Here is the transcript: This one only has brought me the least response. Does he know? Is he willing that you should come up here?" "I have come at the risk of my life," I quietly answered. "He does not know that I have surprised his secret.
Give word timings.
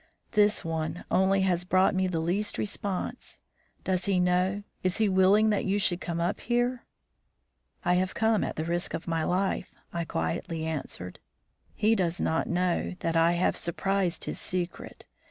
This 0.31 0.65
one 0.65 1.05
only 1.11 1.41
has 1.41 1.63
brought 1.63 1.93
me 1.93 2.07
the 2.07 2.19
least 2.19 2.57
response. 2.57 3.39
Does 3.83 4.05
he 4.05 4.19
know? 4.19 4.63
Is 4.81 4.97
he 4.97 5.07
willing 5.07 5.51
that 5.51 5.63
you 5.63 5.77
should 5.77 6.01
come 6.01 6.19
up 6.19 6.39
here?" 6.39 6.87
"I 7.85 7.93
have 7.93 8.15
come 8.15 8.43
at 8.43 8.55
the 8.55 8.65
risk 8.65 8.95
of 8.95 9.07
my 9.07 9.23
life," 9.23 9.71
I 9.93 10.05
quietly 10.05 10.65
answered. 10.65 11.19
"He 11.75 11.93
does 11.93 12.19
not 12.19 12.47
know 12.49 12.95
that 13.01 13.15
I 13.15 13.33
have 13.33 13.55
surprised 13.55 14.23
his 14.23 14.39
secret. 14.39 15.05